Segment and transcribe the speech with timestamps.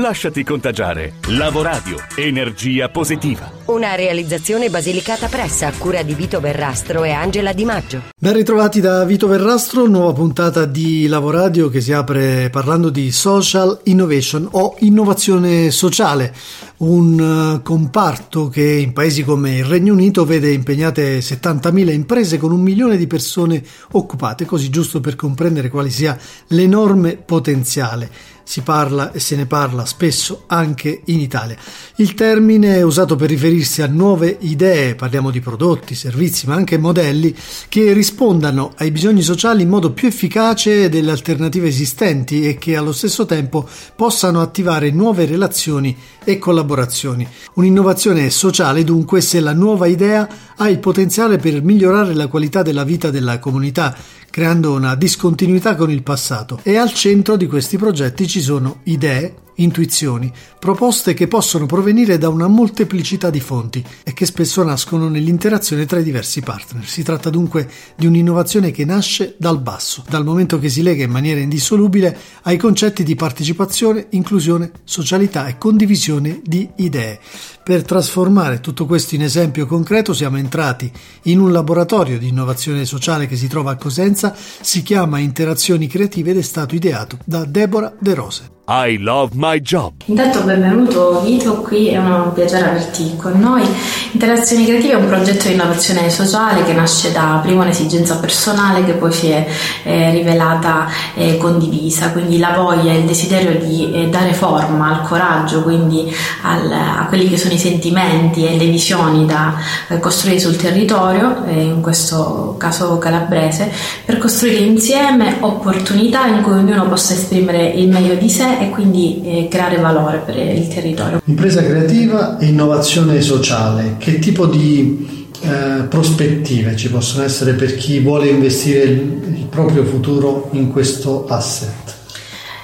[0.00, 1.16] Lasciati contagiare.
[1.28, 3.52] Lavoradio, energia positiva.
[3.66, 8.02] Una realizzazione basilicata pressa a cura di Vito Verrastro e Angela Di Maggio.
[8.18, 13.78] Ben ritrovati da Vito Verrastro, nuova puntata di Lavoradio che si apre parlando di social
[13.84, 16.34] innovation o innovazione sociale,
[16.78, 22.52] un eh, comparto che in paesi come il Regno Unito vede impegnate 70.000 imprese con
[22.52, 29.12] un milione di persone occupate, così giusto per comprendere quale sia l'enorme potenziale si parla
[29.12, 31.54] e se ne parla spesso anche in Italia.
[31.98, 36.76] Il termine è usato per riferirsi a nuove idee, parliamo di prodotti, servizi, ma anche
[36.76, 37.32] modelli
[37.68, 42.90] che rispondano ai bisogni sociali in modo più efficace delle alternative esistenti e che allo
[42.90, 47.24] stesso tempo possano attivare nuove relazioni e collaborazioni.
[47.54, 52.82] Un'innovazione sociale dunque se la nuova idea ha il potenziale per migliorare la qualità della
[52.82, 53.96] vita della comunità
[54.30, 56.60] creando una discontinuità con il passato.
[56.62, 62.28] E al centro di questi progetti ci sono idee, intuizioni, proposte che possono provenire da
[62.28, 66.86] una molteplicità di fonti e che spesso nascono nell'interazione tra i diversi partner.
[66.86, 71.10] Si tratta dunque di un'innovazione che nasce dal basso, dal momento che si lega in
[71.10, 77.20] maniera indissolubile ai concetti di partecipazione, inclusione, socialità e condivisione di idee.
[77.62, 80.90] Per trasformare tutto questo in esempio concreto siamo entrati
[81.24, 86.30] in un laboratorio di innovazione sociale che si trova a Cosenza, si chiama Interazioni Creative
[86.30, 88.59] ed è stato ideato da Deborah De Rose.
[88.72, 89.94] I love my job.
[90.04, 93.66] Intanto benvenuto Vito, qui è un piacere averti con noi.
[94.12, 98.92] Interazioni Creative è un progetto di innovazione sociale che nasce da prima un'esigenza personale che
[98.92, 99.44] poi si è
[99.82, 105.64] eh, rivelata eh, condivisa, quindi la voglia, il desiderio di eh, dare forma al coraggio,
[105.64, 106.08] quindi
[106.42, 109.52] al, a quelli che sono i sentimenti e le visioni da
[109.88, 113.68] eh, costruire sul territorio, eh, in questo caso calabrese,
[114.04, 119.22] per costruire insieme opportunità in cui ognuno possa esprimere il meglio di sé e quindi
[119.24, 121.20] eh, creare valore per il territorio.
[121.24, 128.00] Impresa creativa e innovazione sociale, che tipo di eh, prospettive ci possono essere per chi
[128.00, 129.00] vuole investire il,
[129.36, 131.98] il proprio futuro in questo asset?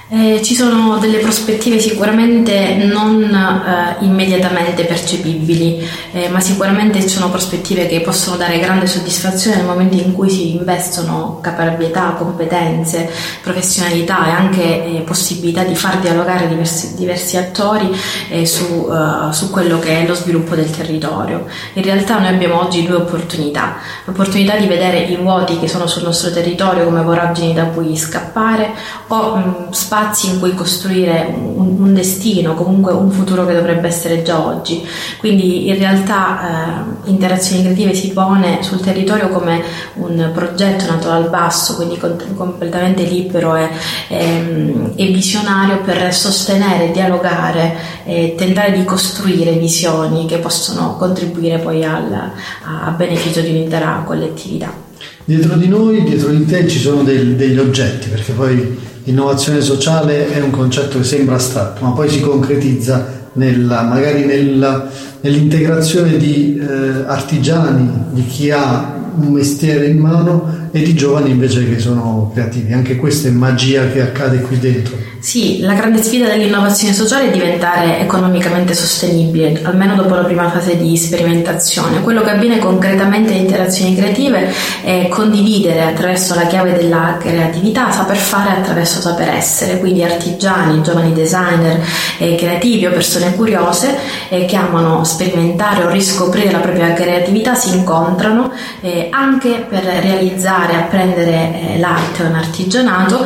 [0.09, 7.87] Eh, ci sono delle prospettive sicuramente non eh, immediatamente percepibili, eh, ma sicuramente sono prospettive
[7.87, 14.29] che possono dare grande soddisfazione nel momento in cui si investono caparbietà, competenze, professionalità e
[14.29, 17.93] anche eh, possibilità di far dialogare diversi, diversi attori
[18.29, 21.47] eh, su, uh, su, quello che è lo sviluppo del territorio.
[21.73, 23.75] In realtà noi abbiamo oggi due opportunità,
[24.05, 28.71] l'opportunità di vedere i vuoti che sono sul nostro territorio come voragini da cui scappare
[29.07, 33.87] o mh, mm, spazi in cui costruire un, un, destino, comunque un futuro che dovrebbe
[33.87, 34.85] essere già oggi.
[35.17, 39.63] Quindi in realtà eh, Interazioni Creative si pone sul territorio come
[39.95, 43.69] un progetto nato dal basso, quindi con, completamente libero e,
[44.09, 47.75] e, e, visionario per sostenere, dialogare
[48.05, 54.03] e tentare di costruire visioni che possono contribuire poi al, a, a beneficio di un'intera
[54.05, 54.85] collettività.
[55.25, 60.33] Dietro di noi, dietro di te ci sono del, degli oggetti, perché poi Innovazione sociale
[60.33, 64.85] è un concetto che sembra astratto, ma poi si concretizza nella, magari nella,
[65.21, 71.67] nell'integrazione di eh, artigiani, di chi ha un mestiere in mano e di giovani invece
[71.67, 72.73] che sono creativi.
[72.73, 75.07] Anche questa è magia che accade qui dentro.
[75.19, 80.77] Sì, la grande sfida dell'innovazione sociale è diventare economicamente sostenibile, almeno dopo la prima fase
[80.77, 82.01] di sperimentazione.
[82.01, 88.15] Quello che avviene concretamente in interazioni creative è condividere attraverso la chiave della creatività, saper
[88.15, 91.83] fare attraverso saper essere, quindi artigiani, giovani designer,
[92.19, 93.97] eh, creativi o persone curiose
[94.29, 98.51] eh, che amano sperimentare o riscoprire la propria creatività si incontrano
[98.81, 103.25] eh, anche per realizzare, apprendere eh, l'arte o un artigianato,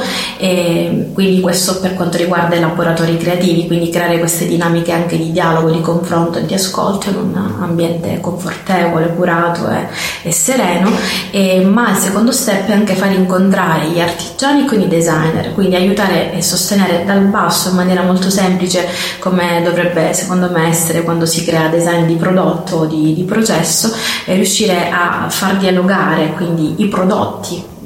[1.13, 5.69] quindi questo per quanto riguarda i laboratori creativi, quindi creare queste dinamiche anche di dialogo,
[5.69, 9.87] di confronto e di ascolto in un ambiente confortevole, curato e,
[10.23, 10.91] e sereno,
[11.31, 15.75] e, ma il secondo step è anche far incontrare gli artigiani con i designer, quindi
[15.75, 18.87] aiutare e sostenere dal basso in maniera molto semplice
[19.19, 23.93] come dovrebbe secondo me essere quando si crea design di prodotto o di, di processo
[24.25, 27.20] e riuscire a far dialogare quindi i prodotti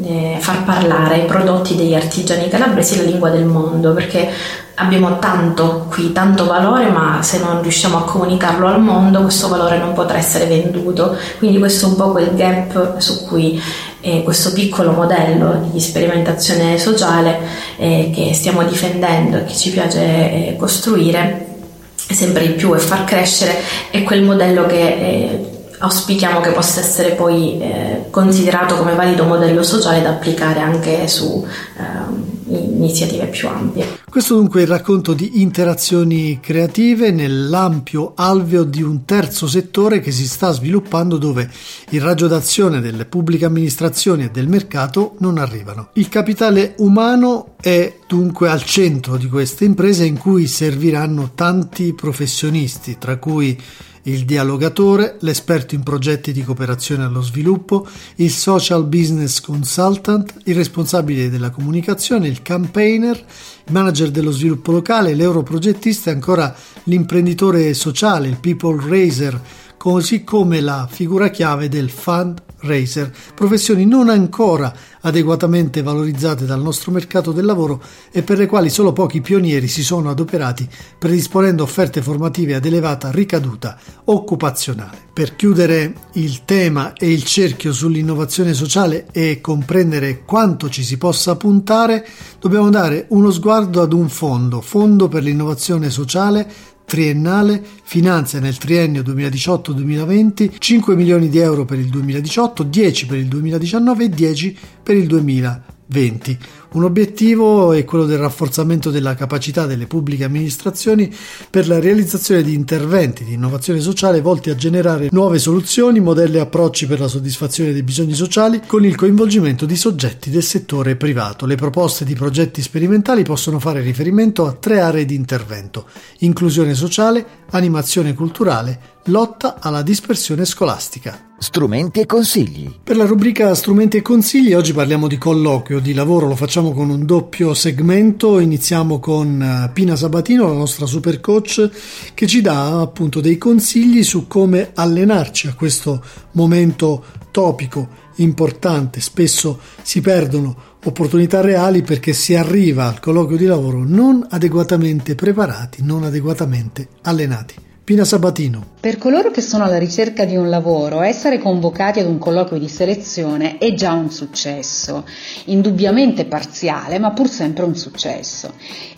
[0.03, 4.29] eh, far parlare i prodotti degli artigiani calabresi la lingua del mondo, perché
[4.75, 9.77] abbiamo tanto qui, tanto valore, ma se non riusciamo a comunicarlo al mondo, questo valore
[9.77, 11.15] non potrà essere venduto.
[11.37, 13.61] Quindi questo è un po' quel gap su cui
[14.01, 17.39] eh, questo piccolo modello di sperimentazione sociale
[17.77, 21.53] eh, che stiamo difendendo e che ci piace eh, costruire
[21.95, 23.55] sempre di più e far crescere
[23.89, 29.63] è quel modello che eh, auspichiamo che possa essere poi eh, considerato come valido modello
[29.63, 31.45] sociale da applicare anche su
[31.77, 34.03] eh, iniziative più ampie.
[34.09, 40.11] Questo dunque è il racconto di interazioni creative nell'ampio alveo di un terzo settore che
[40.11, 41.49] si sta sviluppando dove
[41.89, 45.89] il raggio d'azione delle pubbliche amministrazioni e del mercato non arrivano.
[45.93, 52.97] Il capitale umano è dunque al centro di queste imprese in cui serviranno tanti professionisti,
[52.97, 53.59] tra cui
[54.07, 61.29] il dialogatore, l'esperto in progetti di cooperazione allo sviluppo, il social business consultant, il responsabile
[61.29, 68.37] della comunicazione, il campaigner, il manager dello sviluppo locale, l'europrogettista e ancora l'imprenditore sociale, il
[68.37, 69.39] people raiser,
[69.77, 74.73] così come la figura chiave del fundraiser, professioni non ancora
[75.05, 77.81] adeguatamente valorizzate dal nostro mercato del lavoro
[78.11, 80.67] e per le quali solo pochi pionieri si sono adoperati
[80.97, 84.97] predisponendo offerte formative ad elevata ricaduta occupazionale.
[85.13, 91.35] Per chiudere il tema e il cerchio sull'innovazione sociale e comprendere quanto ci si possa
[91.35, 92.05] puntare,
[92.39, 99.01] dobbiamo dare uno sguardo ad un fondo, Fondo per l'innovazione sociale triennale finanzia nel triennio
[99.01, 104.95] 2018-2020 5 milioni di euro per il 2018, 10 per il 2019 e 10 per
[104.95, 106.37] il 2020.
[106.75, 111.09] Un obiettivo è quello del rafforzamento della capacità delle pubbliche amministrazioni
[111.49, 116.41] per la realizzazione di interventi di innovazione sociale volti a generare nuove soluzioni, modelli e
[116.41, 121.45] approcci per la soddisfazione dei bisogni sociali con il coinvolgimento di soggetti del settore privato.
[121.45, 125.85] Le proposte di progetti sperimentali possono fare riferimento a tre aree di intervento:
[126.19, 131.33] inclusione sociale, animazione culturale, lotta alla dispersione scolastica.
[131.37, 132.73] Strumenti e consigli.
[132.83, 136.89] Per la rubrica Strumenti e consigli oggi parliamo di colloquio, di lavoro, lo facciamo con
[136.89, 138.39] un doppio segmento.
[138.39, 141.69] Iniziamo con eh, Pina Sabatino, la nostra super coach,
[142.13, 149.01] che ci dà appunto dei consigli su come allenarci a questo momento topico importante.
[149.01, 150.55] Spesso si perdono
[150.85, 157.65] opportunità reali perché si arriva al colloquio di lavoro non adeguatamente preparati, non adeguatamente allenati.
[157.85, 158.65] Pina Sabatino.
[158.79, 162.67] Per coloro che sono alla ricerca di un lavoro, essere convocati ad un colloquio di
[162.67, 165.05] selezione è già un successo,
[165.45, 168.53] indubbiamente parziale, ma pur sempre un successo.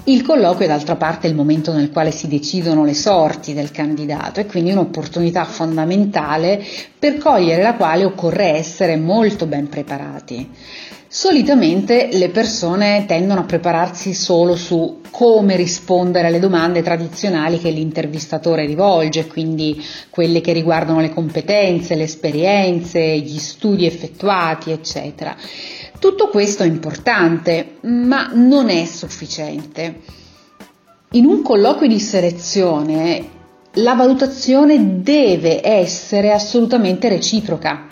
[0.05, 4.39] Il colloquio è d'altra parte il momento nel quale si decidono le sorti del candidato
[4.39, 6.63] e quindi un'opportunità fondamentale
[6.99, 10.49] per cogliere la quale occorre essere molto ben preparati.
[11.09, 18.65] Solitamente le persone tendono a prepararsi solo su come rispondere alle domande tradizionali che l'intervistatore
[18.65, 25.35] rivolge, quindi quelle che riguardano le competenze, le esperienze, gli studi effettuati, eccetera.
[25.97, 30.01] Tutto questo è importante, ma non è sufficiente.
[31.11, 33.35] In un colloquio di selezione
[33.77, 37.87] la valutazione deve essere assolutamente reciproca.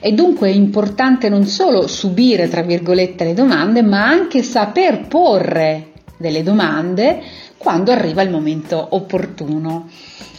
[0.00, 6.42] È dunque importante non solo subire, tra virgolette, le domande, ma anche saper porre delle
[6.42, 7.22] domande
[7.56, 9.88] quando arriva il momento opportuno.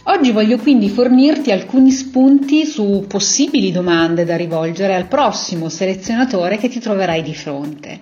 [0.04, 6.68] Oggi voglio quindi fornirti alcuni spunti su possibili domande da rivolgere al prossimo selezionatore che
[6.68, 8.00] ti troverai di fronte.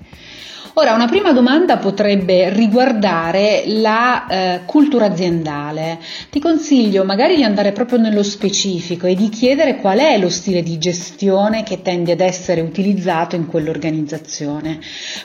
[0.74, 5.98] Ora, una prima domanda potrebbe riguardare la eh, cultura aziendale.
[6.30, 10.62] Ti consiglio magari di andare proprio nello specifico e di chiedere qual è lo stile
[10.62, 14.78] di gestione che tende ad essere utilizzato in quell'organizzazione.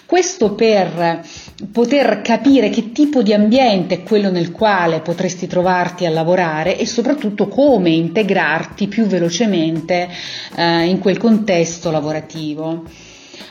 [0.08, 1.24] Questo per
[1.72, 6.88] poter capire che tipo di ambiente è quello nel quale potresti trovarti a lavorare e
[6.88, 10.10] soprattutto come integrarti più velocemente
[10.56, 13.05] eh, in quel contesto lavorativo.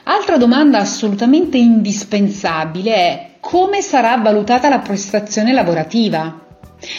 [0.05, 6.41] Altra domanda assolutamente indispensabile è come sarà valutata la prestazione lavorativa?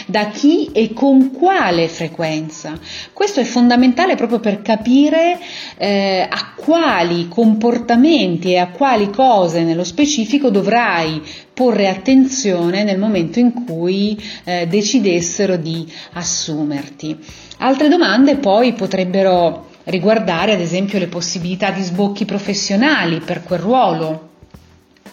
[0.08, 2.78] Da chi e con quale frequenza?
[3.14, 5.40] Questo è fondamentale proprio per capire
[5.78, 11.22] eh, a quali comportamenti e a quali cose nello specifico dovrai
[11.54, 17.18] porre attenzione nel momento in cui eh, decidessero di assumerti.
[17.60, 24.30] Altre domande poi potrebbero riguardare ad esempio le possibilità di sbocchi professionali per quel ruolo.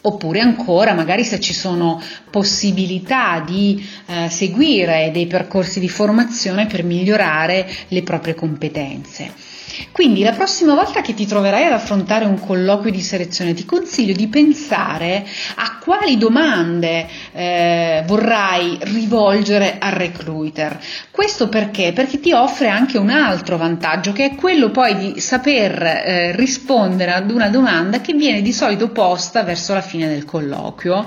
[0.05, 6.83] Oppure ancora, magari se ci sono possibilità di eh, seguire dei percorsi di formazione per
[6.83, 9.52] migliorare le proprie competenze.
[9.93, 14.15] Quindi la prossima volta che ti troverai ad affrontare un colloquio di selezione ti consiglio
[14.15, 15.27] di pensare
[15.57, 20.79] a quali domande eh, vorrai rivolgere al recruiter.
[21.11, 21.93] Questo perché?
[21.93, 27.13] Perché ti offre anche un altro vantaggio che è quello poi di saper eh, rispondere
[27.13, 31.05] ad una domanda che viene di solito posta verso la fine del colloquio,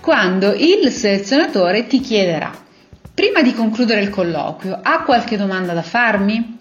[0.00, 2.52] quando il selezionatore ti chiederà,
[3.14, 6.55] prima di concludere il colloquio, ha qualche domanda da farmi?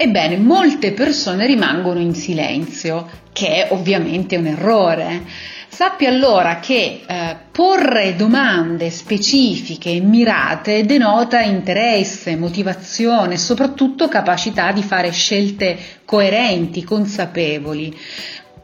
[0.00, 5.24] Ebbene, molte persone rimangono in silenzio, che è ovviamente un errore.
[5.66, 14.70] Sappi allora che eh, porre domande specifiche e mirate denota interesse, motivazione e soprattutto capacità
[14.70, 17.92] di fare scelte coerenti, consapevoli.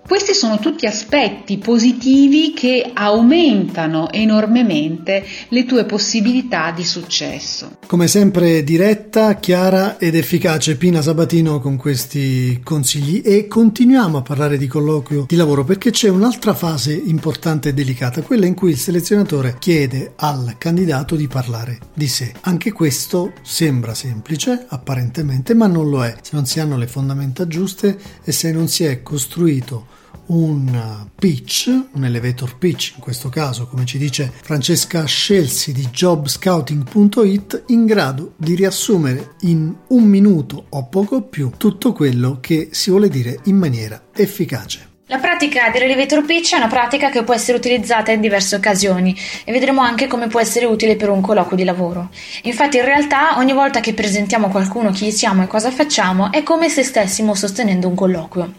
[0.07, 7.79] Questi sono tutti aspetti positivi che aumentano enormemente le tue possibilità di successo.
[7.87, 14.59] Come sempre diretta, chiara ed efficace Pina Sabatino con questi consigli e continuiamo a parlare
[14.59, 18.79] di colloquio di lavoro perché c'è un'altra fase importante e delicata, quella in cui il
[18.79, 22.31] selezionatore chiede al candidato di parlare di sé.
[22.43, 27.47] Anche questo sembra semplice apparentemente, ma non lo è se non si hanno le fondamenta
[27.47, 29.94] giuste e se non si è costruito
[30.27, 37.65] un pitch, un elevator pitch in questo caso, come ci dice Francesca Scelsi di jobscouting.it,
[37.69, 43.09] in grado di riassumere in un minuto o poco più tutto quello che si vuole
[43.09, 44.93] dire in maniera efficace.
[45.09, 49.15] La pratica dell'elevator pitch è una pratica che può essere utilizzata in diverse occasioni
[49.45, 52.09] e vedremo anche come può essere utile per un colloquio di lavoro.
[52.45, 56.43] Infatti in realtà ogni volta che presentiamo a qualcuno chi siamo e cosa facciamo è
[56.43, 58.53] come se stessimo sostenendo un colloquio.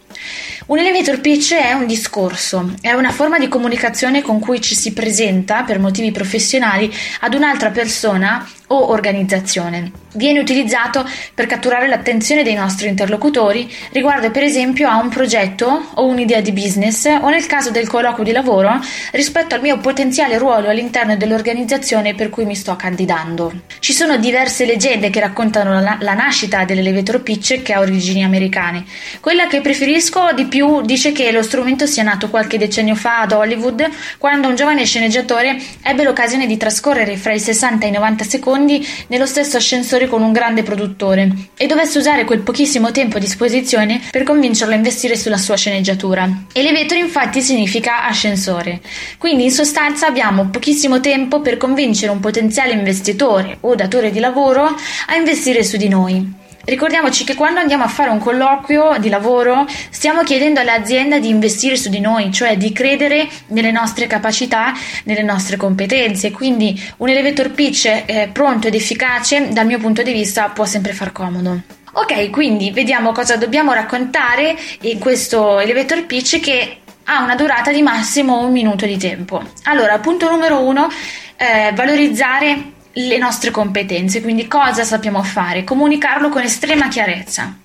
[0.67, 4.93] Un elevator pitch è un discorso, è una forma di comunicazione con cui ci si
[4.93, 6.91] presenta per motivi professionali
[7.21, 9.91] ad un'altra persona o organizzazione.
[10.15, 16.05] Viene utilizzato per catturare l'attenzione dei nostri interlocutori riguardo per esempio a un progetto o
[16.05, 18.79] un'idea di business o nel caso del colloquio di lavoro
[19.11, 23.51] rispetto al mio potenziale ruolo all'interno dell'organizzazione per cui mi sto candidando.
[23.79, 28.85] Ci sono diverse leggende che raccontano la, la nascita dell'elevator pitch che ha origini americane.
[29.19, 33.33] Quella che preferisco di più dice che lo strumento sia nato qualche decennio fa ad
[33.33, 33.85] Hollywood
[34.17, 38.53] quando un giovane sceneggiatore ebbe l'occasione di trascorrere fra i 60 e i 90 secondi
[38.55, 43.19] secondi nello stesso ascensore con un grande produttore e dovesse usare quel pochissimo tempo a
[43.19, 46.45] disposizione per convincerlo a investire sulla sua sceneggiatura.
[46.53, 48.79] Elevator infatti significa ascensore,
[49.17, 54.63] quindi in sostanza abbiamo pochissimo tempo per convincere un potenziale investitore o datore di lavoro
[55.07, 56.43] a investire su di noi.
[56.65, 61.77] Ricordiamoci che quando andiamo a fare un colloquio di lavoro stiamo chiedendo all'azienda di investire
[61.77, 66.31] su di noi, cioè di credere nelle nostre capacità, nelle nostre competenze.
[66.31, 70.93] Quindi un elevator pitch eh, pronto ed efficace dal mio punto di vista può sempre
[70.93, 71.61] far comodo.
[71.93, 77.83] Ok, quindi vediamo cosa dobbiamo raccontare in questo elevator pitch che ha una durata di
[77.83, 79.41] massimo un minuto di tempo.
[79.65, 80.89] Allora, punto numero uno,
[81.37, 87.57] eh, valorizzare le nostre competenze, quindi cosa sappiamo fare, comunicarlo con estrema chiarezza.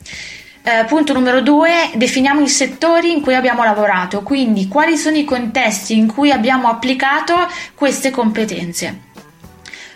[0.62, 5.24] Eh, punto numero due, definiamo i settori in cui abbiamo lavorato, quindi quali sono i
[5.24, 7.34] contesti in cui abbiamo applicato
[7.74, 9.08] queste competenze.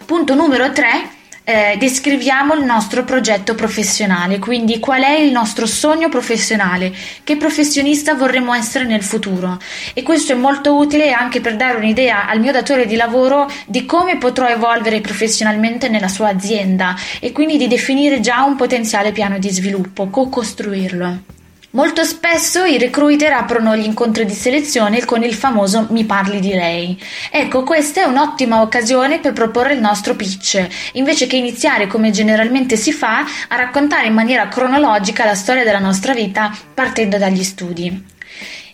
[0.07, 1.09] Punto numero tre,
[1.45, 8.15] eh, descriviamo il nostro progetto professionale, quindi qual è il nostro sogno professionale, che professionista
[8.15, 9.59] vorremmo essere nel futuro.
[9.93, 13.85] E questo è molto utile anche per dare un'idea al mio datore di lavoro di
[13.85, 19.39] come potrò evolvere professionalmente nella sua azienda e quindi di definire già un potenziale piano
[19.39, 21.43] di sviluppo, co-costruirlo.
[21.75, 26.55] Molto spesso i recruiter aprono gli incontri di selezione con il famoso mi parli di
[26.55, 26.97] lei.
[27.33, 32.77] Ecco, questa è un'ottima occasione per proporre il nostro pitch, invece che iniziare come generalmente
[32.77, 38.05] si fa a raccontare in maniera cronologica la storia della nostra vita partendo dagli studi.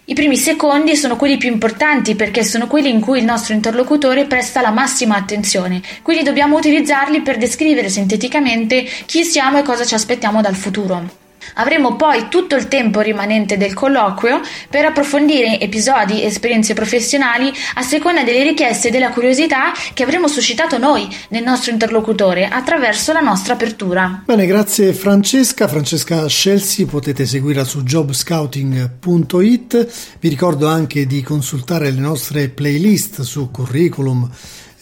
[0.04, 4.26] I primi secondi sono quelli più importanti perché sono quelli in cui il nostro interlocutore
[4.26, 9.94] presta la massima attenzione, quindi dobbiamo utilizzarli per descrivere sinteticamente chi siamo e cosa ci
[9.94, 11.19] aspettiamo dal futuro.
[11.54, 17.82] Avremo poi tutto il tempo rimanente del colloquio per approfondire episodi e esperienze professionali a
[17.82, 23.20] seconda delle richieste e della curiosità che avremo suscitato noi nel nostro interlocutore attraverso la
[23.20, 24.22] nostra apertura.
[24.24, 25.68] Bene, grazie Francesca.
[25.68, 30.16] Francesca Scelsi potete seguirla su jobscouting.it.
[30.20, 34.28] Vi ricordo anche di consultare le nostre playlist su curriculum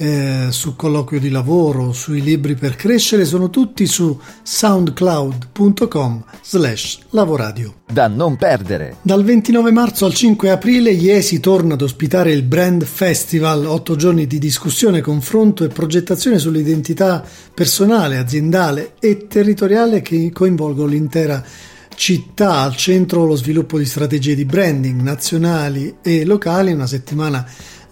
[0.00, 7.74] eh, su colloquio di lavoro, sui libri per crescere, sono tutti su soundcloud.com slash lavoradio.
[7.90, 8.98] Da non perdere.
[9.02, 14.28] Dal 29 marzo al 5 aprile Iesi torna ad ospitare il Brand Festival, otto giorni
[14.28, 21.44] di discussione, confronto e progettazione sull'identità personale, aziendale e territoriale che coinvolgono l'intera
[21.98, 27.44] città al centro lo sviluppo di strategie di branding nazionali e locali, una settimana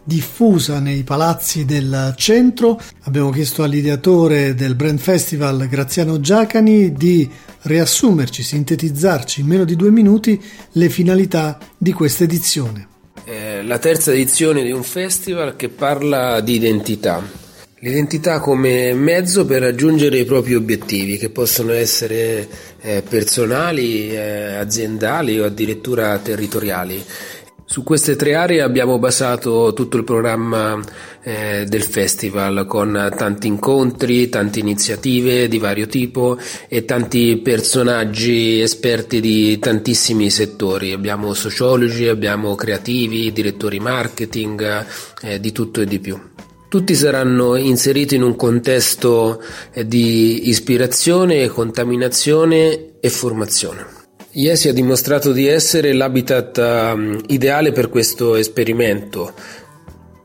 [0.06, 2.80] diffusa nei palazzi del centro.
[3.02, 7.28] Abbiamo chiesto all'ideatore del Brand Festival, Graziano Giacani, di
[7.62, 10.40] riassumerci, sintetizzarci in meno di due minuti
[10.72, 12.86] le finalità di questa edizione.
[13.25, 17.44] Eh, la terza edizione di un festival che parla di identità.
[17.80, 22.48] L'identità come mezzo per raggiungere i propri obiettivi, che possono essere
[22.80, 27.04] eh, personali, eh, aziendali o addirittura territoriali.
[27.68, 30.80] Su queste tre aree abbiamo basato tutto il programma
[31.20, 39.20] eh, del festival con tanti incontri, tante iniziative di vario tipo e tanti personaggi esperti
[39.20, 40.92] di tantissimi settori.
[40.92, 44.87] Abbiamo sociologi, abbiamo creativi, direttori marketing,
[45.23, 46.16] eh, di tutto e di più.
[46.68, 49.42] Tutti saranno inseriti in un contesto
[49.73, 53.95] eh, di ispirazione, contaminazione e formazione.
[54.36, 59.32] Iesi ha dimostrato di essere l'habitat um, ideale per questo esperimento,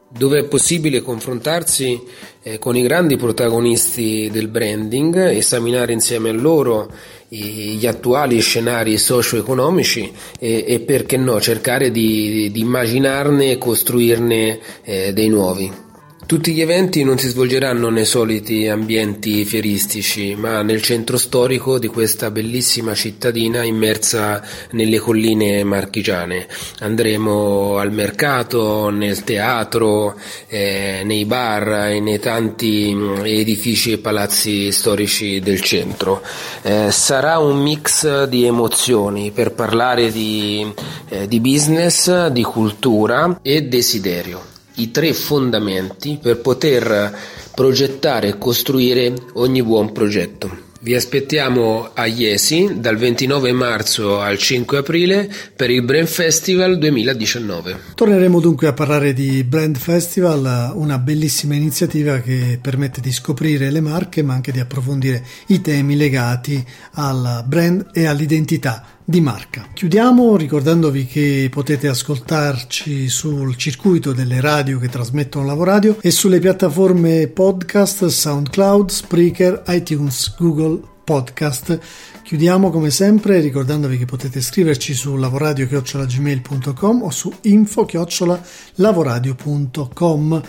[0.10, 1.98] dove è possibile confrontarsi
[2.44, 6.92] eh, con i grandi protagonisti del branding, esaminare insieme a loro
[7.30, 14.60] i, gli attuali scenari socio-economici e, e, perché no cercare di, di immaginarne e costruirne
[14.84, 15.91] eh, dei nuovi.
[16.32, 21.88] Tutti gli eventi non si svolgeranno nei soliti ambienti fieristici, ma nel centro storico di
[21.88, 26.48] questa bellissima cittadina immersa nelle colline marchigiane.
[26.80, 34.72] Andremo al mercato, nel teatro, eh, nei bar e nei tanti mm, edifici e palazzi
[34.72, 36.22] storici del centro.
[36.62, 40.66] Eh, sarà un mix di emozioni per parlare di,
[41.10, 47.16] eh, di business, di cultura e desiderio i tre fondamenti per poter
[47.54, 50.70] progettare e costruire ogni buon progetto.
[50.84, 57.80] Vi aspettiamo a Iesi dal 29 marzo al 5 aprile per il Brand Festival 2019.
[57.94, 63.80] Torneremo dunque a parlare di Brand Festival, una bellissima iniziativa che permette di scoprire le
[63.80, 69.68] marche ma anche di approfondire i temi legati al brand e all'identità di marca.
[69.74, 77.28] Chiudiamo ricordandovi che potete ascoltarci sul circuito delle radio che trasmettono Lavoradio e sulle piattaforme
[77.28, 81.78] podcast SoundCloud, Spreaker, iTunes, Google Podcast.
[82.24, 90.42] Chiudiamo come sempre ricordandovi che potete scriverci su lavoradio.gmail.com o su info-lavoradio.com.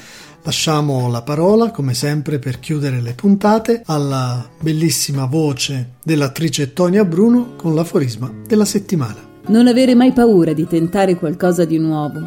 [0.44, 7.54] Lasciamo la parola, come sempre, per chiudere le puntate alla bellissima voce dell'attrice Tonia Bruno
[7.54, 9.30] con l'aforisma della settimana.
[9.46, 12.20] Non avere mai paura di tentare qualcosa di nuovo.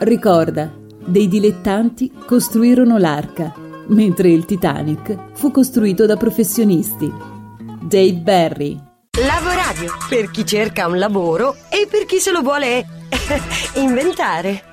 [0.00, 0.70] Ricorda,
[1.04, 3.54] dei dilettanti costruirono l'arca,
[3.86, 7.10] mentre il Titanic fu costruito da professionisti.
[7.80, 8.78] Dave Barry.
[9.18, 12.86] Lavoradio, per chi cerca un lavoro e per chi se lo vuole
[13.76, 14.71] inventare.